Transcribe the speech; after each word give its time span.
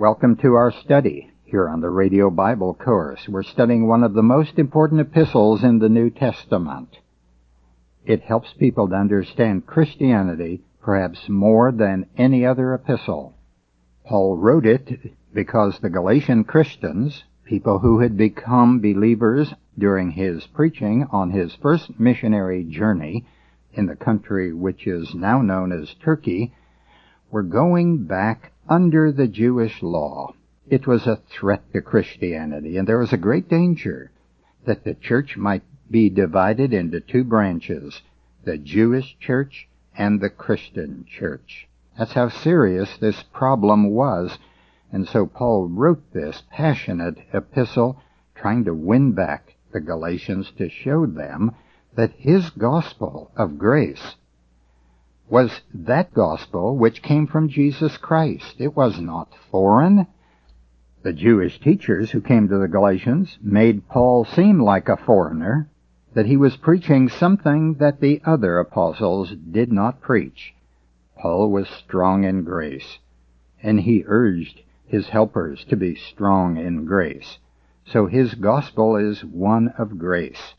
Welcome 0.00 0.36
to 0.36 0.54
our 0.54 0.72
study 0.72 1.30
here 1.44 1.68
on 1.68 1.82
the 1.82 1.90
Radio 1.90 2.30
Bible 2.30 2.72
Course. 2.72 3.28
We're 3.28 3.42
studying 3.42 3.86
one 3.86 4.02
of 4.02 4.14
the 4.14 4.22
most 4.22 4.58
important 4.58 4.98
epistles 5.02 5.62
in 5.62 5.78
the 5.78 5.90
New 5.90 6.08
Testament. 6.08 6.96
It 8.06 8.22
helps 8.22 8.54
people 8.54 8.88
to 8.88 8.94
understand 8.94 9.66
Christianity 9.66 10.62
perhaps 10.80 11.28
more 11.28 11.70
than 11.70 12.06
any 12.16 12.46
other 12.46 12.72
epistle. 12.72 13.34
Paul 14.06 14.38
wrote 14.38 14.64
it 14.64 15.12
because 15.34 15.78
the 15.78 15.90
Galatian 15.90 16.44
Christians, 16.44 17.24
people 17.44 17.80
who 17.80 18.00
had 18.00 18.16
become 18.16 18.80
believers 18.80 19.52
during 19.76 20.12
his 20.12 20.46
preaching 20.46 21.08
on 21.12 21.30
his 21.30 21.54
first 21.56 22.00
missionary 22.00 22.64
journey 22.64 23.26
in 23.74 23.84
the 23.84 23.96
country 23.96 24.54
which 24.54 24.86
is 24.86 25.14
now 25.14 25.42
known 25.42 25.72
as 25.72 25.94
Turkey, 26.02 26.54
were 27.30 27.42
going 27.42 28.04
back 28.04 28.52
under 28.70 29.10
the 29.10 29.26
Jewish 29.26 29.82
law. 29.82 30.32
It 30.68 30.86
was 30.86 31.04
a 31.04 31.20
threat 31.28 31.64
to 31.72 31.82
Christianity, 31.82 32.76
and 32.76 32.86
there 32.86 32.98
was 33.00 33.12
a 33.12 33.18
great 33.18 33.48
danger 33.48 34.12
that 34.64 34.84
the 34.84 34.94
church 34.94 35.36
might 35.36 35.64
be 35.90 36.08
divided 36.08 36.72
into 36.72 37.00
two 37.00 37.24
branches, 37.24 38.00
the 38.44 38.56
Jewish 38.56 39.18
church 39.18 39.68
and 39.96 40.20
the 40.20 40.30
Christian 40.30 41.04
church. 41.08 41.66
That's 41.98 42.12
how 42.12 42.28
serious 42.28 42.96
this 42.96 43.24
problem 43.24 43.90
was. 43.90 44.38
And 44.92 45.08
so 45.08 45.26
Paul 45.26 45.68
wrote 45.68 46.12
this 46.12 46.44
passionate 46.50 47.18
epistle 47.32 48.00
trying 48.36 48.64
to 48.64 48.74
win 48.74 49.12
back 49.12 49.56
the 49.72 49.80
Galatians 49.80 50.52
to 50.58 50.68
show 50.68 51.06
them 51.06 51.52
that 51.96 52.12
his 52.16 52.50
gospel 52.50 53.32
of 53.36 53.58
grace 53.58 54.14
was 55.30 55.60
that 55.72 56.12
gospel 56.12 56.76
which 56.76 57.02
came 57.02 57.26
from 57.26 57.48
Jesus 57.48 57.96
Christ. 57.96 58.56
It 58.58 58.76
was 58.76 59.00
not 59.00 59.32
foreign. 59.50 60.08
The 61.02 61.12
Jewish 61.12 61.60
teachers 61.60 62.10
who 62.10 62.20
came 62.20 62.48
to 62.48 62.58
the 62.58 62.68
Galatians 62.68 63.38
made 63.40 63.88
Paul 63.88 64.24
seem 64.24 64.60
like 64.60 64.88
a 64.88 64.96
foreigner, 64.96 65.70
that 66.14 66.26
he 66.26 66.36
was 66.36 66.56
preaching 66.56 67.08
something 67.08 67.74
that 67.74 68.00
the 68.00 68.20
other 68.24 68.58
apostles 68.58 69.32
did 69.50 69.70
not 69.70 70.00
preach. 70.00 70.52
Paul 71.16 71.50
was 71.50 71.68
strong 71.68 72.24
in 72.24 72.42
grace, 72.42 72.98
and 73.62 73.80
he 73.80 74.04
urged 74.06 74.62
his 74.84 75.08
helpers 75.08 75.64
to 75.66 75.76
be 75.76 75.94
strong 75.94 76.56
in 76.56 76.84
grace. 76.84 77.38
So 77.86 78.06
his 78.06 78.34
gospel 78.34 78.96
is 78.96 79.24
one 79.24 79.68
of 79.78 79.98
grace. 79.98 80.54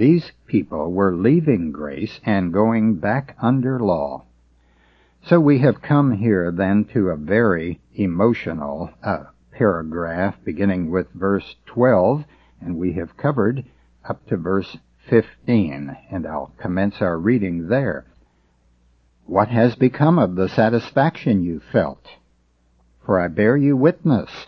These 0.00 0.32
people 0.46 0.92
were 0.92 1.14
leaving 1.14 1.72
grace 1.72 2.20
and 2.24 2.54
going 2.54 2.94
back 2.94 3.36
under 3.38 3.78
law. 3.78 4.24
So 5.20 5.38
we 5.38 5.58
have 5.58 5.82
come 5.82 6.12
here 6.12 6.50
then 6.50 6.86
to 6.94 7.10
a 7.10 7.18
very 7.18 7.82
emotional 7.94 8.92
uh, 9.02 9.24
paragraph 9.52 10.36
beginning 10.42 10.90
with 10.90 11.12
verse 11.12 11.56
12, 11.66 12.24
and 12.62 12.78
we 12.78 12.94
have 12.94 13.18
covered 13.18 13.66
up 14.02 14.24
to 14.28 14.38
verse 14.38 14.78
15, 15.10 15.94
and 16.10 16.26
I'll 16.26 16.54
commence 16.56 17.02
our 17.02 17.18
reading 17.18 17.68
there. 17.68 18.06
What 19.26 19.48
has 19.48 19.76
become 19.76 20.18
of 20.18 20.34
the 20.34 20.48
satisfaction 20.48 21.42
you 21.42 21.60
felt? 21.60 22.08
For 23.04 23.20
I 23.20 23.28
bear 23.28 23.54
you 23.54 23.76
witness 23.76 24.46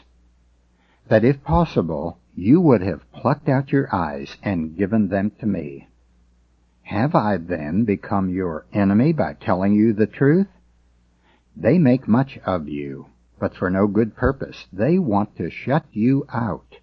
that 1.08 1.24
if 1.26 1.44
possible, 1.44 2.16
you 2.34 2.60
would 2.60 2.80
have 2.80 3.10
plucked 3.12 3.48
out 3.48 3.72
your 3.72 3.94
eyes 3.94 4.36
and 4.42 4.76
given 4.76 5.08
them 5.08 5.30
to 5.38 5.46
me. 5.46 5.88
Have 6.82 7.14
I 7.14 7.36
then 7.36 7.84
become 7.84 8.28
your 8.28 8.66
enemy 8.72 9.12
by 9.12 9.34
telling 9.34 9.74
you 9.74 9.92
the 9.92 10.06
truth? 10.06 10.48
They 11.56 11.78
make 11.78 12.08
much 12.08 12.38
of 12.44 12.68
you, 12.68 13.06
but 13.38 13.54
for 13.54 13.70
no 13.70 13.86
good 13.86 14.16
purpose. 14.16 14.66
They 14.72 14.98
want 14.98 15.36
to 15.36 15.50
shut 15.50 15.84
you 15.92 16.26
out, 16.32 16.78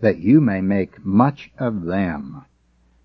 that 0.00 0.18
you 0.18 0.40
may 0.40 0.60
make 0.60 1.04
much 1.04 1.50
of 1.58 1.84
them. 1.84 2.44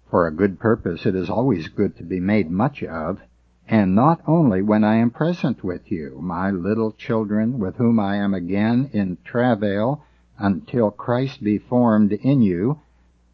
For 0.09 0.27
a 0.27 0.33
good 0.33 0.59
purpose 0.59 1.05
it 1.05 1.15
is 1.15 1.29
always 1.29 1.67
good 1.69 1.95
to 1.97 2.03
be 2.03 2.19
made 2.19 2.51
much 2.51 2.83
of, 2.83 3.19
and 3.67 3.95
not 3.95 4.21
only 4.27 4.61
when 4.61 4.83
I 4.83 4.95
am 4.95 5.11
present 5.11 5.63
with 5.63 5.91
you, 5.91 6.19
my 6.21 6.51
little 6.51 6.91
children, 6.91 7.59
with 7.59 7.75
whom 7.75 7.99
I 7.99 8.15
am 8.15 8.33
again 8.33 8.89
in 8.91 9.17
travail, 9.23 10.03
until 10.39 10.89
Christ 10.89 11.43
be 11.43 11.57
formed 11.57 12.13
in 12.13 12.41
you, 12.41 12.79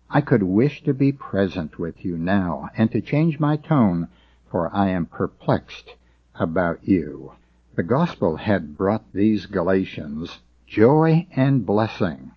I 0.09 0.21
could 0.21 0.43
wish 0.43 0.83
to 0.83 0.93
be 0.93 1.11
present 1.11 1.79
with 1.79 2.03
you 2.03 2.17
now 2.17 2.69
and 2.75 2.91
to 2.91 3.01
change 3.01 3.39
my 3.39 3.57
tone, 3.57 4.07
for 4.49 4.73
I 4.73 4.89
am 4.89 5.05
perplexed 5.05 5.95
about 6.35 6.87
you. 6.87 7.33
The 7.75 7.83
gospel 7.83 8.37
had 8.37 8.77
brought 8.77 9.13
these 9.13 9.45
Galatians 9.45 10.39
joy 10.67 11.27
and 11.35 11.65
blessing, 11.65 12.31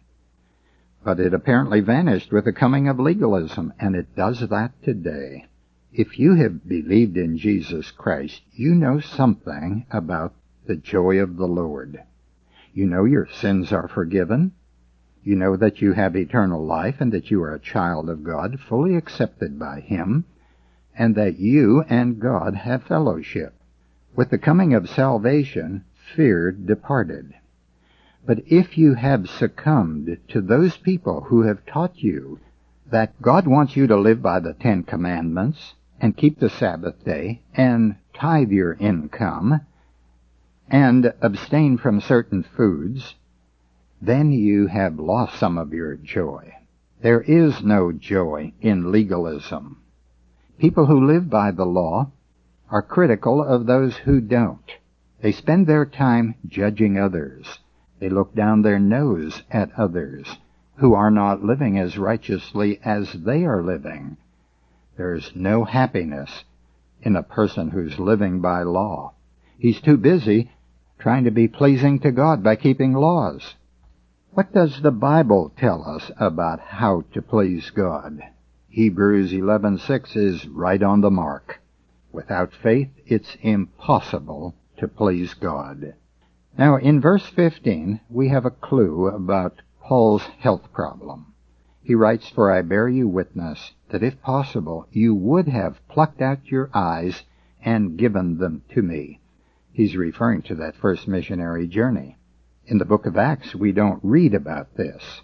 but 1.03 1.19
it 1.21 1.33
apparently 1.33 1.81
vanished 1.81 2.33
with 2.33 2.45
the 2.45 2.53
coming 2.53 2.89
of 2.89 3.00
legalism, 3.00 3.73
and 3.79 3.95
it 3.95 4.15
does 4.15 4.41
that 4.49 4.73
today. 4.83 5.47
If 5.93 6.19
you 6.19 6.35
have 6.35 6.69
believed 6.69 7.17
in 7.17 7.39
Jesus 7.39 7.91
Christ, 7.91 8.43
you 8.53 8.75
know 8.75 9.00
something 9.00 9.87
about 9.91 10.35
the 10.67 10.77
joy 10.77 11.19
of 11.19 11.37
the 11.37 11.49
Lord. 11.49 12.03
You 12.75 12.87
know 12.87 13.05
your 13.05 13.27
sins 13.27 13.73
are 13.73 13.89
forgiven. 13.89 14.53
You 15.28 15.37
know 15.37 15.56
that 15.56 15.83
you 15.83 15.93
have 15.93 16.16
eternal 16.16 16.65
life 16.65 17.03
and 17.03 17.12
that 17.12 17.31
you 17.31 17.43
are 17.43 17.53
a 17.53 17.59
child 17.61 18.09
of 18.09 18.25
God, 18.25 18.59
fully 18.66 18.97
accepted 18.97 19.59
by 19.59 19.81
Him, 19.81 20.25
and 20.97 21.15
that 21.16 21.39
you 21.39 21.83
and 21.83 22.19
God 22.19 22.55
have 22.55 22.84
fellowship. 22.84 23.53
With 24.17 24.31
the 24.31 24.38
coming 24.38 24.72
of 24.72 24.88
salvation, 24.88 25.84
fear 26.17 26.50
departed. 26.50 27.34
But 28.25 28.38
if 28.47 28.78
you 28.78 28.94
have 28.94 29.28
succumbed 29.28 30.17
to 30.28 30.41
those 30.41 30.78
people 30.78 31.21
who 31.25 31.43
have 31.43 31.67
taught 31.67 32.03
you 32.03 32.41
that 32.91 33.21
God 33.21 33.47
wants 33.47 33.77
you 33.77 33.87
to 33.87 33.99
live 33.99 34.22
by 34.22 34.41
the 34.41 34.55
Ten 34.55 34.83
Commandments 34.83 35.75
and 36.00 36.17
keep 36.17 36.41
the 36.41 36.49
Sabbath 36.49 37.05
day 37.05 37.43
and 37.53 37.97
tithe 38.15 38.50
your 38.50 38.72
income 38.81 39.61
and 40.71 41.12
abstain 41.21 41.77
from 41.77 42.00
certain 42.00 42.43
foods, 42.43 43.15
then 44.00 44.32
you 44.32 44.66
have 44.66 44.98
lost 44.98 45.38
some 45.38 45.59
of 45.59 45.72
your 45.72 45.97
joy. 45.97 46.54
There 47.00 47.20
is 47.20 47.62
no 47.62 47.92
joy 47.92 48.53
in 48.60 48.92
legalism. 48.92 49.82
People 50.59 50.86
who 50.86 51.06
live 51.06 51.31
by 51.31 51.50
the 51.50 51.66
law 51.66 52.10
are 52.70 52.82
critical 52.82 53.42
of 53.42 53.66
those 53.66 53.97
who 53.97 54.20
don't. 54.20 54.72
They 55.20 55.32
spend 55.32 55.66
their 55.66 55.87
time 55.87 56.34
judging 56.47 56.98
others. 56.98 57.58
They 57.98 58.08
look 58.08 58.34
down 58.34 58.62
their 58.62 58.78
nose 58.78 59.42
at 59.50 59.72
others 59.76 60.38
who 60.76 60.94
are 60.94 61.10
not 61.10 61.42
living 61.42 61.78
as 61.78 61.98
righteously 61.98 62.81
as 62.84 63.12
they 63.12 63.44
are 63.44 63.62
living. 63.62 64.16
There's 64.97 65.32
no 65.34 65.64
happiness 65.64 66.44
in 67.03 67.16
a 67.16 67.22
person 67.22 67.70
who's 67.70 67.98
living 67.98 68.41
by 68.41 68.62
law. 68.62 69.14
He's 69.58 69.81
too 69.81 69.97
busy 69.97 70.50
trying 70.98 71.25
to 71.25 71.31
be 71.31 71.48
pleasing 71.48 72.00
to 72.00 72.12
God 72.12 72.42
by 72.42 72.56
keeping 72.56 72.92
laws. 72.92 73.54
What 74.38 74.53
does 74.53 74.82
the 74.82 74.93
Bible 74.93 75.50
tell 75.56 75.82
us 75.82 76.12
about 76.16 76.60
how 76.60 77.03
to 77.12 77.21
please 77.21 77.71
God? 77.71 78.22
Hebrews 78.69 79.32
11:6 79.32 80.15
is 80.15 80.47
right 80.47 80.81
on 80.81 81.00
the 81.00 81.10
mark. 81.10 81.60
Without 82.12 82.53
faith, 82.53 82.93
it's 83.04 83.37
impossible 83.43 84.54
to 84.76 84.87
please 84.87 85.34
God. 85.34 85.94
Now, 86.56 86.76
in 86.76 87.00
verse 87.00 87.26
15, 87.26 87.99
we 88.09 88.28
have 88.28 88.47
a 88.47 88.53
clue 88.53 89.09
about 89.09 89.60
Paul's 89.82 90.26
health 90.38 90.72
problem. 90.72 91.34
He 91.82 91.97
writes, 91.97 92.28
For 92.28 92.53
I 92.53 92.62
bear 92.62 92.88
you 92.88 93.09
witness 93.09 93.75
that 93.88 94.05
if 94.05 94.22
possible, 94.22 94.87
you 94.93 95.16
would 95.16 95.49
have 95.49 95.84
plucked 95.88 96.22
out 96.22 96.49
your 96.49 96.70
eyes 96.72 97.25
and 97.60 97.99
given 97.99 98.38
them 98.38 98.62
to 98.69 98.82
me. 98.82 99.19
He's 99.72 99.97
referring 99.97 100.43
to 100.43 100.55
that 100.55 100.76
first 100.76 101.09
missionary 101.09 101.66
journey. 101.66 102.19
In 102.71 102.77
the 102.77 102.84
book 102.84 103.06
of 103.06 103.17
Acts, 103.17 103.55
we 103.55 103.73
don't 103.73 103.99
read 104.03 104.35
about 104.35 104.76
this. 104.76 105.23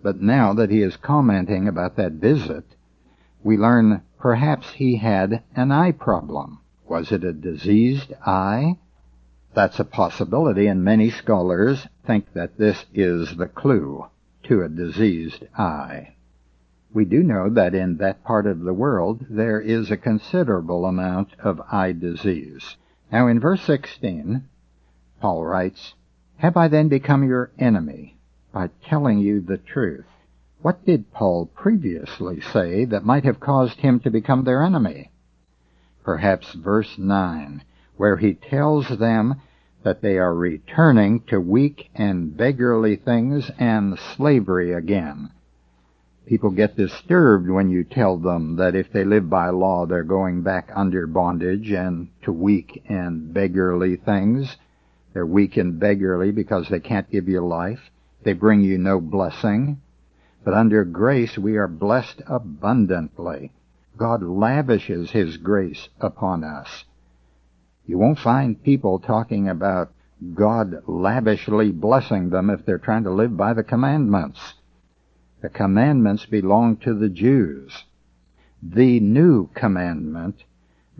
But 0.00 0.22
now 0.22 0.54
that 0.54 0.70
he 0.70 0.80
is 0.80 0.96
commenting 0.96 1.66
about 1.66 1.96
that 1.96 2.12
visit, 2.12 2.76
we 3.42 3.56
learn 3.56 4.02
perhaps 4.16 4.74
he 4.74 4.98
had 4.98 5.42
an 5.56 5.72
eye 5.72 5.90
problem. 5.90 6.60
Was 6.86 7.10
it 7.10 7.24
a 7.24 7.32
diseased 7.32 8.12
eye? 8.24 8.78
That's 9.54 9.80
a 9.80 9.84
possibility, 9.84 10.68
and 10.68 10.84
many 10.84 11.10
scholars 11.10 11.88
think 12.06 12.32
that 12.32 12.58
this 12.58 12.86
is 12.94 13.38
the 13.38 13.48
clue 13.48 14.06
to 14.44 14.62
a 14.62 14.68
diseased 14.68 15.46
eye. 15.58 16.14
We 16.92 17.04
do 17.04 17.24
know 17.24 17.50
that 17.50 17.74
in 17.74 17.96
that 17.96 18.22
part 18.22 18.46
of 18.46 18.60
the 18.60 18.72
world 18.72 19.26
there 19.28 19.60
is 19.60 19.90
a 19.90 19.96
considerable 19.96 20.84
amount 20.84 21.30
of 21.40 21.60
eye 21.72 21.90
disease. 21.90 22.76
Now 23.10 23.26
in 23.26 23.40
verse 23.40 23.62
16, 23.62 24.44
Paul 25.20 25.44
writes, 25.44 25.94
have 26.38 26.56
I 26.56 26.68
then 26.68 26.88
become 26.88 27.26
your 27.26 27.50
enemy 27.58 28.16
by 28.52 28.70
telling 28.88 29.18
you 29.18 29.40
the 29.40 29.58
truth? 29.58 30.06
What 30.62 30.84
did 30.86 31.12
Paul 31.12 31.46
previously 31.46 32.40
say 32.40 32.84
that 32.86 33.04
might 33.04 33.24
have 33.24 33.40
caused 33.40 33.80
him 33.80 34.00
to 34.00 34.10
become 34.10 34.44
their 34.44 34.62
enemy? 34.62 35.10
Perhaps 36.02 36.54
verse 36.54 36.96
9, 36.98 37.62
where 37.96 38.16
he 38.16 38.34
tells 38.34 38.88
them 38.88 39.40
that 39.82 40.00
they 40.00 40.18
are 40.18 40.34
returning 40.34 41.20
to 41.28 41.40
weak 41.40 41.90
and 41.94 42.36
beggarly 42.36 42.96
things 42.96 43.50
and 43.58 43.98
slavery 43.98 44.72
again. 44.72 45.30
People 46.26 46.50
get 46.50 46.76
disturbed 46.76 47.50
when 47.50 47.68
you 47.68 47.84
tell 47.84 48.16
them 48.16 48.56
that 48.56 48.74
if 48.74 48.90
they 48.90 49.04
live 49.04 49.28
by 49.28 49.50
law, 49.50 49.84
they're 49.84 50.02
going 50.02 50.42
back 50.42 50.70
under 50.74 51.06
bondage 51.06 51.70
and 51.70 52.08
to 52.22 52.32
weak 52.32 52.82
and 52.88 53.34
beggarly 53.34 53.96
things. 53.96 54.56
They're 55.14 55.24
weak 55.24 55.56
and 55.56 55.78
beggarly 55.78 56.32
because 56.32 56.68
they 56.68 56.80
can't 56.80 57.10
give 57.10 57.28
you 57.28 57.40
life. 57.40 57.80
They 58.24 58.32
bring 58.32 58.62
you 58.62 58.76
no 58.78 59.00
blessing. 59.00 59.80
But 60.44 60.54
under 60.54 60.84
grace, 60.84 61.38
we 61.38 61.56
are 61.56 61.68
blessed 61.68 62.20
abundantly. 62.26 63.52
God 63.96 64.22
lavishes 64.22 65.12
His 65.12 65.36
grace 65.36 65.88
upon 66.00 66.42
us. 66.42 66.84
You 67.86 67.96
won't 67.96 68.18
find 68.18 68.62
people 68.62 68.98
talking 68.98 69.48
about 69.48 69.92
God 70.34 70.82
lavishly 70.86 71.70
blessing 71.70 72.30
them 72.30 72.50
if 72.50 72.66
they're 72.66 72.78
trying 72.78 73.04
to 73.04 73.10
live 73.10 73.36
by 73.36 73.52
the 73.52 73.62
commandments. 73.62 74.54
The 75.42 75.48
commandments 75.48 76.26
belong 76.26 76.78
to 76.78 76.94
the 76.94 77.08
Jews. 77.08 77.84
The 78.62 78.98
new 78.98 79.48
commandment 79.54 80.42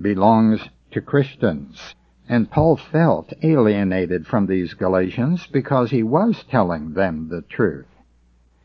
belongs 0.00 0.60
to 0.92 1.00
Christians. 1.00 1.94
And 2.28 2.50
Paul 2.50 2.76
felt 2.76 3.32
alienated 3.42 4.26
from 4.26 4.46
these 4.46 4.74
Galatians 4.74 5.46
because 5.46 5.90
he 5.90 6.02
was 6.02 6.44
telling 6.44 6.94
them 6.94 7.28
the 7.28 7.42
truth. 7.42 7.86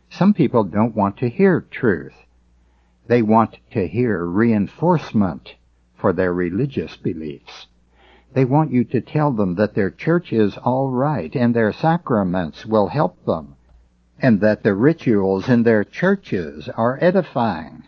Some 0.10 0.34
people 0.34 0.64
don't 0.64 0.96
want 0.96 1.18
to 1.18 1.30
hear 1.30 1.62
truth. 1.62 2.26
They 3.08 3.22
want 3.22 3.58
to 3.72 3.88
hear 3.88 4.26
reinforcement 4.26 5.56
for 5.96 6.14
their 6.14 6.34
religious 6.34 6.96
beliefs. 6.96 7.68
They 8.34 8.46
want 8.46 8.72
you 8.72 8.84
to 8.86 9.02
tell 9.02 9.32
them 9.32 9.56
that 9.56 9.74
their 9.74 9.90
church 9.90 10.32
is 10.32 10.58
all 10.58 10.90
right 10.90 11.36
and 11.36 11.54
their 11.54 11.74
sacraments 11.74 12.66
will 12.66 12.88
help 12.88 13.26
them 13.26 13.56
and 14.22 14.42
that 14.42 14.64
the 14.64 14.76
rituals 14.76 15.50
in 15.50 15.64
their 15.64 15.84
churches 15.84 16.70
are 16.70 16.98
edifying. 17.02 17.84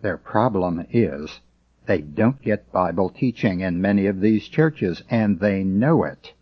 Their 0.00 0.16
problem 0.16 0.86
is 0.90 1.40
they 1.86 2.00
don't 2.00 2.40
get 2.42 2.72
Bible 2.72 3.10
teaching 3.10 3.60
in 3.60 3.80
many 3.80 4.06
of 4.06 4.20
these 4.20 4.48
churches 4.48 5.02
and 5.10 5.40
they 5.40 5.64
know 5.64 6.04
it. 6.04 6.32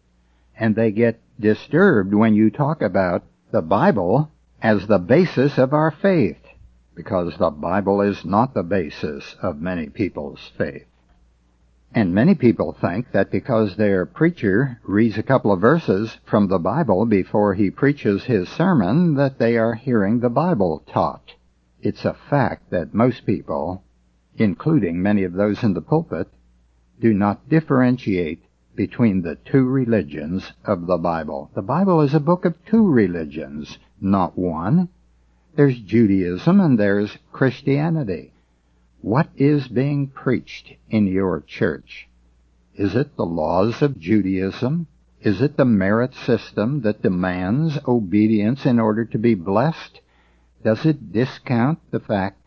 And 0.57 0.77
they 0.77 0.91
get 0.91 1.21
disturbed 1.39 2.15
when 2.15 2.35
you 2.35 2.51
talk 2.51 2.83
about 2.83 3.25
the 3.51 3.63
Bible 3.63 4.31
as 4.63 4.87
the 4.87 4.99
basis 4.99 5.59
of 5.59 5.73
our 5.73 5.91
faith 5.91 6.37
because 6.95 7.37
the 7.39 7.51
Bible 7.51 8.03
is 8.03 8.25
not 8.25 8.53
the 8.53 8.63
basis 8.63 9.35
of 9.41 9.61
many 9.61 9.89
people's 9.89 10.53
faith. 10.59 10.85
And 11.95 12.15
many 12.15 12.35
people 12.35 12.77
think 12.79 13.11
that 13.13 13.33
because 13.33 13.77
their 13.77 14.07
preacher 14.07 14.79
reads 14.85 15.19
a 15.19 15.25
couple 15.25 15.51
of 15.51 15.61
verses 15.61 16.19
from 16.25 16.47
the 16.47 16.59
Bible 16.59 17.07
before 17.07 17.55
he 17.55 17.71
preaches 17.71 18.25
his 18.25 18.49
sermon 18.49 19.15
that 19.15 19.39
they 19.39 19.57
are 19.57 19.75
hearing 19.75 20.21
the 20.21 20.29
Bible 20.29 20.85
taught. 20.87 21.33
It's 21.83 22.05
a 22.05 22.17
fact 22.29 22.71
that 22.71 22.95
most 22.95 23.27
people, 23.27 23.83
including 24.37 25.03
many 25.03 25.25
of 25.25 25.33
those 25.33 25.63
in 25.63 25.75
the 25.75 25.81
pulpit, 25.81 26.29
do 27.01 27.15
not 27.15 27.49
differentiate 27.49 28.43
between 28.75 29.23
the 29.23 29.37
two 29.37 29.65
religions 29.65 30.53
of 30.65 30.87
the 30.87 30.97
Bible. 30.97 31.51
The 31.55 31.63
Bible 31.63 32.01
is 32.01 32.15
a 32.15 32.21
book 32.21 32.45
of 32.45 32.55
two 32.65 32.89
religions, 32.89 33.79
not 34.01 34.39
one. 34.39 34.89
There's 35.57 35.79
Judaism 35.79 36.61
and 36.61 36.79
there's 36.79 37.19
Christianity. 37.33 38.33
What 39.03 39.29
is 39.37 39.69
being 39.69 40.09
preached 40.09 40.75
in 40.89 41.07
your 41.07 41.41
church? 41.41 42.09
Is 42.75 42.95
it 42.95 43.17
the 43.17 43.27
laws 43.27 43.83
of 43.83 43.99
Judaism? 43.99 44.87
Is 45.21 45.43
it 45.43 45.57
the 45.57 45.65
merit 45.65 46.15
system 46.15 46.81
that 46.83 47.03
demands 47.03 47.79
obedience 47.87 48.65
in 48.65 48.79
order 48.79 49.05
to 49.05 49.19
be 49.19 49.35
blessed? 49.35 50.01
Does 50.65 50.87
it 50.87 51.13
discount 51.13 51.79
the 51.91 52.01
fact 52.01 52.40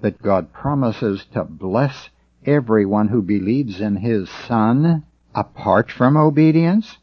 that 0.00 0.22
God 0.22 0.52
promises 0.52 1.26
to 1.32 1.44
bless 1.44 2.10
everyone 2.44 3.08
who 3.08 3.22
believes 3.22 3.80
in 3.80 3.96
His 3.96 4.28
Son 4.30 5.04
apart 5.34 5.90
from 5.90 6.16
obedience? 6.16 6.98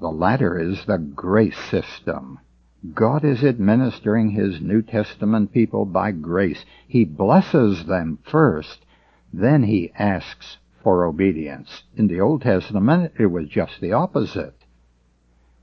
The 0.00 0.08
latter 0.08 0.58
is 0.58 0.84
the 0.86 0.98
grace 0.98 1.58
system. 1.58 2.38
God 2.94 3.24
is 3.24 3.44
administering 3.44 4.30
His 4.30 4.60
New 4.60 4.80
Testament 4.80 5.52
people 5.52 5.84
by 5.84 6.12
grace. 6.12 6.64
He 6.88 7.04
blesses 7.04 7.84
them 7.84 8.18
first, 8.22 8.86
then 9.32 9.64
He 9.64 9.92
asks 9.98 10.56
for 10.82 11.04
obedience. 11.04 11.82
In 11.94 12.08
the 12.08 12.20
Old 12.20 12.40
Testament, 12.40 13.12
it 13.18 13.26
was 13.26 13.48
just 13.48 13.80
the 13.80 13.92
opposite. 13.92 14.54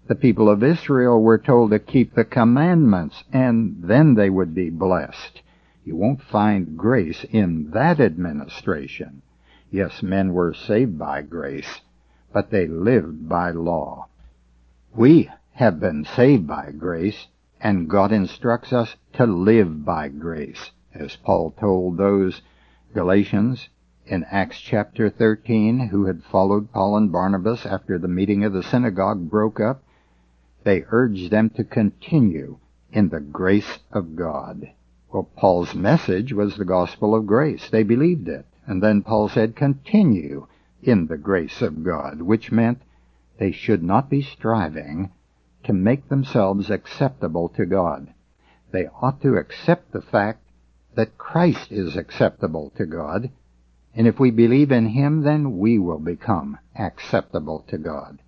The 0.07 0.15
people 0.15 0.47
of 0.47 0.63
Israel 0.63 1.21
were 1.21 1.39
told 1.39 1.71
to 1.71 1.80
keep 1.80 2.13
the 2.13 2.23
commandments, 2.23 3.23
and 3.33 3.77
then 3.81 4.13
they 4.13 4.30
would 4.30 4.53
be 4.53 4.69
blessed. 4.69 5.41
You 5.87 5.95
won't 5.95 6.21
find 6.21 6.75
grace 6.75 7.23
in 7.23 7.71
that 7.71 8.01
administration. 8.01 9.21
Yes, 9.71 10.03
men 10.03 10.33
were 10.33 10.53
saved 10.53 10.99
by 10.99 11.21
grace, 11.21 11.79
but 12.33 12.49
they 12.49 12.67
lived 12.67 13.29
by 13.29 13.51
law. 13.51 14.09
We 14.93 15.29
have 15.53 15.79
been 15.79 16.03
saved 16.03 16.45
by 16.45 16.73
grace, 16.77 17.29
and 17.61 17.89
God 17.89 18.11
instructs 18.11 18.73
us 18.73 18.97
to 19.13 19.25
live 19.25 19.85
by 19.85 20.09
grace, 20.09 20.71
as 20.93 21.15
Paul 21.15 21.51
told 21.51 21.95
those 21.95 22.41
Galatians 22.93 23.69
in 24.05 24.25
Acts 24.25 24.59
chapter 24.59 25.09
13 25.09 25.87
who 25.87 26.03
had 26.07 26.21
followed 26.21 26.73
Paul 26.73 26.97
and 26.97 27.13
Barnabas 27.13 27.65
after 27.65 27.97
the 27.97 28.09
meeting 28.09 28.43
of 28.43 28.51
the 28.51 28.61
synagogue 28.61 29.29
broke 29.29 29.61
up. 29.61 29.81
They 30.65 30.83
urged 30.89 31.31
them 31.31 31.49
to 31.51 31.63
continue 31.63 32.57
in 32.91 33.07
the 33.07 33.21
grace 33.21 33.79
of 33.93 34.17
God. 34.17 34.73
Paul's 35.23 35.73
message 35.75 36.33
was 36.33 36.57
the 36.57 36.65
gospel 36.65 37.15
of 37.15 37.25
grace. 37.25 37.69
They 37.69 37.83
believed 37.83 38.27
it. 38.27 38.45
And 38.65 38.83
then 38.83 39.01
Paul 39.01 39.29
said, 39.29 39.55
continue 39.55 40.47
in 40.83 41.07
the 41.07 41.17
grace 41.17 41.61
of 41.61 41.83
God, 41.83 42.21
which 42.21 42.51
meant 42.51 42.81
they 43.39 43.51
should 43.51 43.83
not 43.83 44.09
be 44.09 44.21
striving 44.21 45.11
to 45.63 45.73
make 45.73 46.09
themselves 46.09 46.69
acceptable 46.69 47.49
to 47.49 47.65
God. 47.65 48.13
They 48.71 48.87
ought 49.01 49.21
to 49.21 49.37
accept 49.37 49.91
the 49.91 50.01
fact 50.01 50.43
that 50.95 51.17
Christ 51.17 51.71
is 51.71 51.95
acceptable 51.95 52.71
to 52.77 52.85
God, 52.85 53.29
and 53.93 54.07
if 54.07 54.19
we 54.19 54.31
believe 54.31 54.71
in 54.71 54.87
Him, 54.87 55.21
then 55.21 55.57
we 55.57 55.79
will 55.79 55.99
become 55.99 56.57
acceptable 56.75 57.65
to 57.69 57.77
God. 57.77 58.19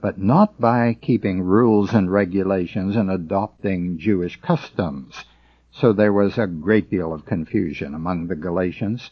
But 0.00 0.18
not 0.18 0.60
by 0.60 0.96
keeping 1.00 1.42
rules 1.42 1.92
and 1.92 2.10
regulations 2.10 2.96
and 2.96 3.10
adopting 3.10 3.98
Jewish 3.98 4.40
customs. 4.40 5.24
So 5.72 5.92
there 5.92 6.12
was 6.12 6.38
a 6.38 6.46
great 6.46 6.90
deal 6.90 7.12
of 7.12 7.24
confusion 7.24 7.94
among 7.94 8.26
the 8.26 8.36
Galatians. 8.36 9.10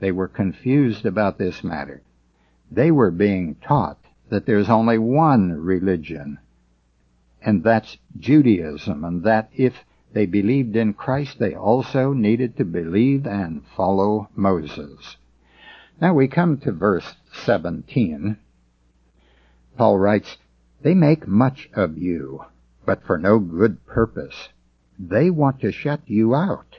They 0.00 0.12
were 0.12 0.28
confused 0.28 1.06
about 1.06 1.38
this 1.38 1.62
matter. 1.64 2.02
They 2.70 2.90
were 2.90 3.10
being 3.10 3.56
taught 3.56 3.98
that 4.28 4.46
there's 4.46 4.68
only 4.68 4.98
one 4.98 5.52
religion 5.52 6.38
and 7.44 7.64
that's 7.64 7.98
Judaism, 8.18 9.04
and 9.04 9.24
that 9.24 9.50
if 9.54 9.84
they 10.12 10.26
believed 10.26 10.76
in 10.76 10.94
Christ, 10.94 11.38
they 11.38 11.54
also 11.54 12.12
needed 12.12 12.56
to 12.56 12.64
believe 12.64 13.26
and 13.26 13.64
follow 13.76 14.28
Moses. 14.36 15.16
Now 16.00 16.14
we 16.14 16.28
come 16.28 16.58
to 16.58 16.72
verse 16.72 17.16
17. 17.32 18.36
Paul 19.76 19.98
writes, 19.98 20.38
They 20.82 20.94
make 20.94 21.26
much 21.26 21.68
of 21.74 21.98
you, 21.98 22.44
but 22.84 23.02
for 23.04 23.18
no 23.18 23.38
good 23.38 23.84
purpose. 23.86 24.50
They 25.04 25.30
want 25.30 25.60
to 25.62 25.72
shut 25.72 26.00
you 26.06 26.32
out, 26.32 26.78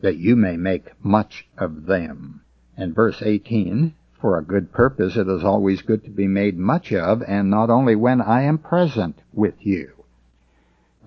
that 0.00 0.18
you 0.18 0.36
may 0.36 0.56
make 0.56 0.92
much 1.04 1.48
of 1.58 1.86
them. 1.86 2.42
And 2.76 2.94
verse 2.94 3.20
18, 3.22 3.92
for 4.20 4.38
a 4.38 4.44
good 4.44 4.72
purpose, 4.72 5.16
it 5.16 5.26
is 5.26 5.42
always 5.42 5.82
good 5.82 6.04
to 6.04 6.10
be 6.10 6.28
made 6.28 6.56
much 6.56 6.92
of, 6.92 7.22
and 7.26 7.50
not 7.50 7.70
only 7.70 7.96
when 7.96 8.20
I 8.20 8.42
am 8.42 8.58
present 8.58 9.18
with 9.32 9.54
you. 9.66 10.04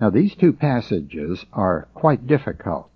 Now, 0.02 0.10
these 0.10 0.34
two 0.34 0.52
passages 0.52 1.46
are 1.52 1.88
quite 1.94 2.26
difficult. 2.26 2.90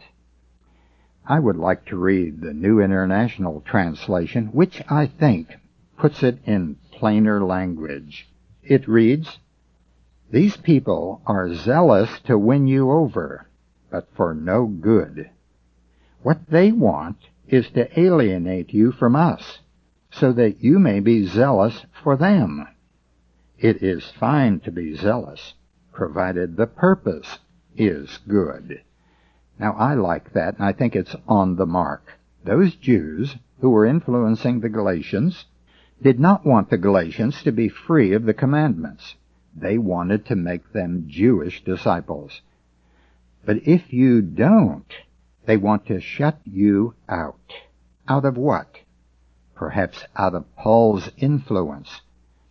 I 1.27 1.39
would 1.39 1.57
like 1.57 1.87
to 1.87 1.97
read 1.97 2.43
the 2.43 2.53
New 2.53 2.81
International 2.81 3.63
Translation, 3.63 4.49
which 4.49 4.83
I 4.91 5.07
think 5.07 5.57
puts 5.97 6.23
it 6.23 6.39
in 6.45 6.77
plainer 6.93 7.43
language. 7.43 8.29
It 8.63 8.87
reads, 8.87 9.39
These 10.31 10.57
people 10.57 11.23
are 11.25 11.55
zealous 11.55 12.21
to 12.23 12.37
win 12.37 12.67
you 12.67 12.91
over, 12.91 13.47
but 13.91 14.09
for 14.15 14.35
no 14.35 14.67
good. 14.67 15.31
What 16.23 16.49
they 16.49 16.73
want 16.73 17.19
is 17.47 17.71
to 17.71 18.01
alienate 18.01 18.75
you 18.75 18.91
from 18.91 19.15
us 19.15 19.61
so 20.11 20.33
that 20.33 20.65
you 20.65 20.79
may 20.79 20.99
be 20.99 21.27
zealous 21.27 21.87
for 22.03 22.17
them. 22.17 22.67
It 23.59 23.83
is 23.83 24.11
fine 24.11 24.61
to 24.61 24.73
be 24.73 24.97
zealous, 24.97 25.55
provided 25.93 26.57
the 26.57 26.67
purpose 26.67 27.39
is 27.77 28.19
good. 28.27 28.83
Now 29.59 29.73
I 29.75 29.95
like 29.95 30.33
that, 30.33 30.57
and 30.57 30.65
I 30.65 30.73
think 30.73 30.97
it's 30.97 31.15
on 31.29 31.57
the 31.57 31.67
mark. 31.67 32.19
Those 32.45 32.75
Jews 32.75 33.37
who 33.61 33.71
were 33.71 33.87
influencing 33.87 34.61
the 34.61 34.69
Galatians 34.69 35.47
did 36.03 36.19
not 36.19 36.45
want 36.45 36.69
the 36.69 36.79
Galatians 36.79 37.43
to 37.45 37.53
be 37.53 37.69
free 37.69 38.13
of 38.13 38.25
the 38.25 38.35
commandments. 38.35 39.15
They 39.59 39.79
wanted 39.79 40.27
to 40.27 40.37
make 40.37 40.73
them 40.73 41.07
Jewish 41.09 41.65
disciples. 41.65 42.43
But 43.45 43.67
if 43.67 43.93
you 43.93 44.21
don't, 44.21 44.93
they 45.47 45.57
want 45.57 45.87
to 45.87 46.01
shut 46.01 46.39
you 46.45 46.95
out. 47.09 47.53
Out 48.07 48.25
of 48.25 48.37
what? 48.37 48.69
Perhaps 49.55 50.05
out 50.15 50.35
of 50.35 50.57
Paul's 50.57 51.09
influence, 51.17 52.03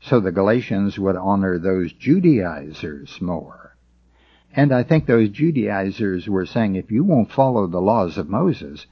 so 0.02 0.20
the 0.20 0.32
Galatians 0.32 0.98
would 0.98 1.16
honor 1.16 1.60
those 1.60 1.94
Judaizers 1.94 3.22
more. 3.22 3.76
And 4.56 4.74
I 4.74 4.84
think 4.84 5.06
those 5.06 5.30
Judaizers 5.30 6.28
were 6.28 6.46
saying, 6.46 6.76
if 6.76 6.90
you 6.90 7.04
won't 7.04 7.32
follow 7.32 7.68
the 7.68 7.82
laws 7.82 8.18
of 8.18 8.30
Moses, 8.30 8.88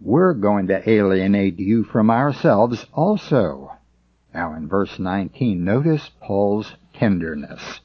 we're 0.00 0.34
going 0.34 0.68
to 0.68 0.88
alienate 0.88 1.58
you 1.58 1.84
from 1.84 2.10
ourselves 2.10 2.86
also. 2.92 3.72
Now 4.32 4.54
in 4.54 4.68
verse 4.68 4.98
19, 4.98 5.64
notice 5.64 6.10
Paul's 6.20 6.76
tenderness. 6.94 7.80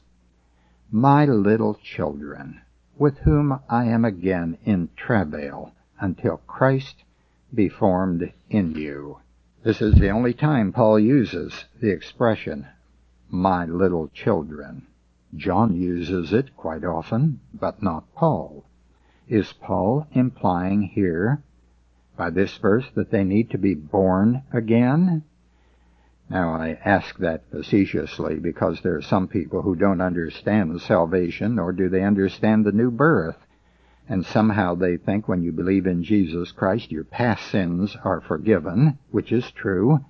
My 0.92 1.26
little 1.26 1.74
children, 1.74 2.62
with 2.98 3.18
whom 3.20 3.60
I 3.68 3.86
am 3.86 4.06
again 4.06 4.60
in 4.64 4.90
travail 4.96 5.74
until 6.00 6.38
Christ 6.46 7.04
be 7.54 7.68
formed 7.68 8.32
in 8.50 8.76
you. 8.76 9.18
This 9.64 9.82
is 9.82 9.96
the 9.96 10.10
only 10.10 10.34
time 10.34 10.72
Paul 10.72 11.00
uses 11.00 11.66
the 11.82 11.90
expression, 11.90 12.68
my 13.30 13.66
little 13.66 14.10
children. 14.10 14.86
John 15.36 15.76
uses 15.76 16.32
it 16.32 16.56
quite 16.56 16.84
often, 16.84 17.40
but 17.54 17.82
not 17.82 18.14
Paul. 18.14 18.66
Is 19.28 19.52
Paul 19.54 20.06
implying 20.12 20.84
here 20.84 21.42
by 22.16 22.30
this 22.30 22.56
verse 22.58 22.86
that 22.94 23.10
they 23.10 23.24
need 23.24 23.50
to 23.50 23.58
be 23.58 23.74
born 23.74 24.44
again? 24.54 25.24
Now 26.30 26.56
I 26.56 26.80
ask 26.84 27.18
that 27.20 27.44
facetiously 27.52 28.40
because 28.40 28.82
there 28.82 28.96
are 28.96 29.02
some 29.02 29.28
people 29.28 29.62
who 29.62 29.76
don't 29.76 30.02
understand 30.02 30.82
salvation 30.82 31.56
nor 31.56 31.72
do 31.72 31.88
they 31.88 32.02
understand 32.02 32.66
the 32.66 32.72
new 32.72 32.90
birth. 32.90 33.38
And 34.10 34.26
somehow 34.26 34.76
they 34.76 34.98
think 34.98 35.28
when 35.28 35.44
you 35.44 35.52
believe 35.52 35.86
in 35.86 36.04
Jesus 36.04 36.52
Christ 36.52 36.92
your 36.92 37.04
past 37.04 37.46
sins 37.52 37.96
are 38.04 38.22
forgiven, 38.22 38.98
which 39.12 39.32
is 39.32 39.52
true, 39.52 40.04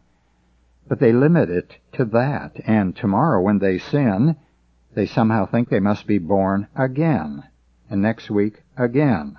but 0.88 1.00
they 1.00 1.12
limit 1.12 1.50
it 1.50 1.77
to 1.93 2.05
that. 2.05 2.62
And 2.65 2.95
tomorrow 2.95 3.41
when 3.41 3.60
they 3.60 3.77
sin, 3.77 4.38
they 4.93 5.05
somehow 5.05 5.45
think 5.45 5.67
they 5.67 5.81
must 5.81 6.07
be 6.07 6.17
born 6.17 6.67
again. 6.75 7.43
And 7.89 8.01
next 8.01 8.29
week 8.29 8.63
again. 8.77 9.38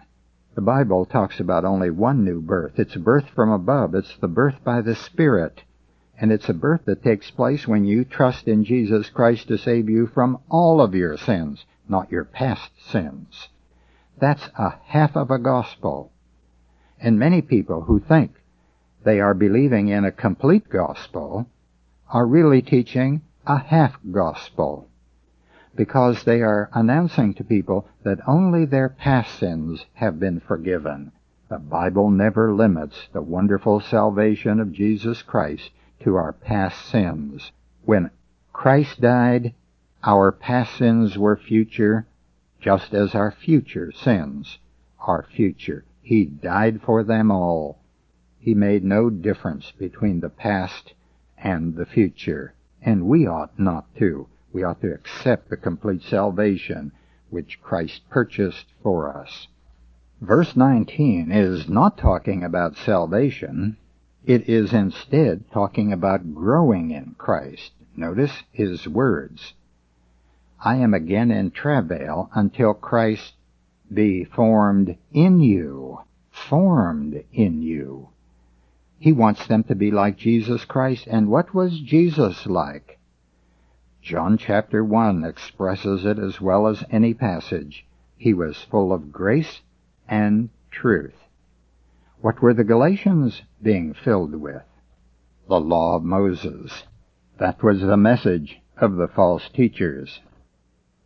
The 0.55 0.63
Bible 0.63 1.07
talks 1.07 1.41
about 1.41 1.65
only 1.65 1.91
one 1.91 2.25
new 2.25 2.41
birth. 2.41 2.79
It's 2.79 2.97
birth 2.97 3.29
from 3.35 3.51
above. 3.51 3.95
It's 3.95 4.17
the 4.19 4.29
birth 4.29 4.63
by 4.65 4.81
the 4.83 4.95
Spirit. 4.95 5.63
And 6.19 6.33
it's 6.33 6.49
a 6.49 6.55
birth 6.55 6.87
that 6.87 7.03
takes 7.03 7.31
place 7.31 7.69
when 7.69 7.85
you 7.85 8.05
trust 8.05 8.49
in 8.49 8.65
Jesus 8.65 9.11
Christ 9.11 9.49
to 9.49 9.59
save 9.59 9.89
you 9.89 10.07
from 10.07 10.39
all 10.49 10.81
of 10.81 10.95
your 10.95 11.17
sins, 11.19 11.67
not 11.89 12.11
your 12.11 12.25
past 12.25 12.71
sins. 12.91 13.49
That's 14.19 14.49
a 14.57 14.77
half 14.87 15.15
of 15.15 15.31
a 15.31 15.39
gospel. 15.39 16.11
And 16.99 17.19
many 17.19 17.43
people 17.43 17.83
who 17.83 18.01
think 18.01 18.33
they 19.05 19.21
are 19.21 19.35
believing 19.35 19.89
in 19.89 20.05
a 20.05 20.11
complete 20.11 20.69
gospel 20.71 21.47
are 22.09 22.27
really 22.27 22.63
teaching 22.63 23.23
a 23.47 23.59
half 23.59 23.99
gospel 24.11 24.89
because 25.77 26.25
they 26.25 26.41
are 26.41 26.71
announcing 26.73 27.35
to 27.35 27.45
people 27.45 27.87
that 28.03 28.27
only 28.27 28.65
their 28.65 28.89
past 28.89 29.39
sins 29.39 29.85
have 29.93 30.19
been 30.19 30.41
forgiven. 30.41 31.13
The 31.51 31.59
Bible 31.59 32.11
never 32.11 32.55
limits 32.55 33.09
the 33.13 33.21
wonderful 33.21 33.81
salvation 33.81 34.59
of 34.59 34.73
Jesus 34.73 35.23
Christ 35.23 35.71
to 36.01 36.17
our 36.17 36.33
past 36.33 36.85
sins. 36.87 37.53
When 37.85 38.11
Christ 38.53 39.01
died, 39.01 39.55
our 40.03 40.31
past 40.33 40.77
sins 40.77 41.19
were 41.19 41.37
future, 41.37 42.07
just 42.61 42.95
as 42.95 43.15
our 43.15 43.31
future 43.31 43.93
sins 43.93 44.59
are 44.99 45.23
future. 45.23 45.85
He 46.03 46.25
died 46.25 46.83
for 46.83 47.03
them 47.03 47.31
all. 47.31 47.79
He 48.39 48.55
made 48.55 48.85
no 48.85 49.11
difference 49.11 49.73
between 49.73 50.21
the 50.21 50.29
past 50.29 50.95
and 51.37 51.75
the 51.75 51.87
future. 51.87 52.55
And 52.81 53.07
we 53.07 53.27
ought 53.27 53.59
not 53.59 53.93
to. 53.97 54.29
We 54.53 54.63
ought 54.63 54.81
to 54.83 54.95
accept 54.95 55.49
the 55.49 55.57
complete 55.57 56.03
salvation 56.03 56.93
which 57.31 57.61
Christ 57.61 58.09
purchased 58.09 58.67
for 58.83 59.15
us. 59.15 59.49
Verse 60.21 60.57
19 60.57 61.31
is 61.31 61.69
not 61.69 61.99
talking 61.99 62.43
about 62.43 62.77
salvation. 62.77 63.77
It 64.27 64.49
is 64.49 64.73
instead 64.73 65.49
talking 65.53 65.93
about 65.93 66.35
growing 66.35 66.91
in 66.91 67.15
Christ. 67.17 67.71
Notice 67.97 68.43
his 68.51 68.89
words. 68.89 69.55
I 70.65 70.77
am 70.77 70.95
again 70.95 71.31
in 71.31 71.53
travail 71.53 72.29
until 72.35 72.75
Christ 72.75 73.35
be 73.93 74.25
formed 74.25 74.97
in 75.13 75.39
you. 75.39 76.01
Formed 76.33 77.23
in 77.33 77.63
you. 77.63 78.09
He 78.99 79.13
wants 79.13 79.47
them 79.47 79.63
to 79.65 79.77
be 79.77 79.93
like 79.93 80.17
Jesus 80.17 80.65
Christ. 80.65 81.07
And 81.07 81.29
what 81.29 81.55
was 81.55 81.79
Jesus 81.79 82.47
like? 82.47 82.99
John 84.03 84.39
chapter 84.39 84.85
1 84.85 85.23
expresses 85.23 86.05
it 86.05 86.19
as 86.19 86.41
well 86.41 86.67
as 86.67 86.83
any 86.91 87.15
passage. 87.15 87.87
He 88.17 88.35
was 88.35 88.61
full 88.65 88.93
of 88.93 89.13
grace 89.13 89.61
and 90.09 90.49
truth. 90.73 91.15
What 92.27 92.43
were 92.43 92.55
the 92.55 92.65
Galatians 92.65 93.43
being 93.63 93.95
filled 93.95 94.35
with? 94.35 94.65
The 95.47 95.61
law 95.61 95.95
of 95.95 96.03
Moses. 96.03 96.83
That 97.39 97.63
was 97.63 97.81
the 97.81 97.97
message 97.97 98.61
of 98.77 98.97
the 98.97 99.07
false 99.07 99.49
teachers. 99.49 100.21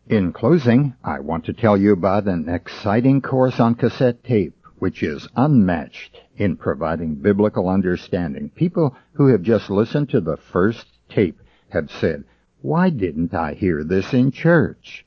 In 0.08 0.32
closing, 0.32 0.94
I 1.04 1.20
want 1.20 1.44
to 1.44 1.52
tell 1.52 1.76
you 1.76 1.92
about 1.92 2.26
an 2.26 2.48
exciting 2.48 3.20
course 3.20 3.60
on 3.60 3.74
cassette 3.74 4.24
tape, 4.24 4.56
which 4.78 5.02
is 5.02 5.28
unmatched 5.36 6.18
in 6.38 6.56
providing 6.56 7.16
biblical 7.16 7.68
understanding. 7.68 8.48
People 8.54 8.96
who 9.12 9.26
have 9.26 9.42
just 9.42 9.68
listened 9.68 10.08
to 10.08 10.22
the 10.22 10.38
first 10.38 10.86
tape 11.10 11.38
have 11.68 11.90
said, 11.90 12.24
why 12.62 12.88
didn't 12.88 13.34
I 13.34 13.52
hear 13.52 13.84
this 13.84 14.14
in 14.14 14.30
church? 14.30 15.04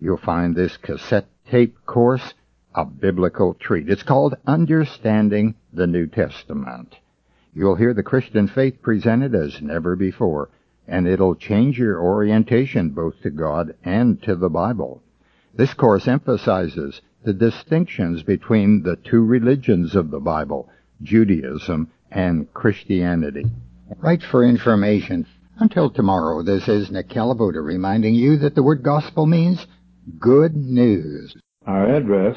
You'll 0.00 0.16
find 0.16 0.56
this 0.56 0.76
cassette 0.76 1.28
tape 1.48 1.76
course 1.86 2.34
a 2.74 2.84
biblical 2.84 3.54
treat. 3.54 3.88
It's 3.88 4.02
called 4.02 4.36
Understanding 4.46 5.54
the 5.72 5.86
New 5.86 6.06
Testament. 6.06 6.96
You'll 7.52 7.76
hear 7.76 7.94
the 7.94 8.02
Christian 8.02 8.46
faith 8.46 8.80
presented 8.80 9.34
as 9.34 9.60
never 9.60 9.96
before, 9.96 10.50
and 10.86 11.06
it'll 11.06 11.34
change 11.34 11.78
your 11.78 12.00
orientation 12.00 12.90
both 12.90 13.20
to 13.22 13.30
God 13.30 13.74
and 13.84 14.22
to 14.22 14.36
the 14.36 14.48
Bible. 14.48 15.02
This 15.54 15.74
course 15.74 16.06
emphasizes 16.06 17.00
the 17.24 17.32
distinctions 17.32 18.22
between 18.22 18.82
the 18.82 18.96
two 18.96 19.24
religions 19.24 19.96
of 19.96 20.10
the 20.10 20.20
Bible, 20.20 20.68
Judaism 21.02 21.90
and 22.10 22.52
Christianity. 22.54 23.46
Write 23.98 24.22
for 24.22 24.44
information. 24.44 25.26
Until 25.58 25.90
tomorrow, 25.90 26.42
this 26.42 26.68
is 26.68 26.90
Nick 26.90 27.08
Calabuta 27.08 27.62
reminding 27.62 28.14
you 28.14 28.38
that 28.38 28.54
the 28.54 28.62
word 28.62 28.82
gospel 28.82 29.26
means 29.26 29.66
good 30.18 30.56
news. 30.56 31.36
Our 31.66 31.96
address 31.96 32.36